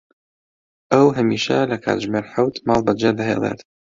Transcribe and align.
ئەو 0.91 1.07
هەمیشە 1.17 1.59
لە 1.71 1.77
کاتژمێر 1.83 2.25
حەوت 2.33 2.55
ماڵ 2.67 2.79
بەجێ 2.87 3.11
دەهێڵێت. 3.19 3.59